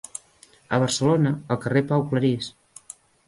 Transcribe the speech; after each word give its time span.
A 0.77 0.79
Barcelona, 0.83 1.33
al 1.55 1.61
carrer 1.67 1.85
Pau 1.91 2.07
Clarís. 2.13 2.51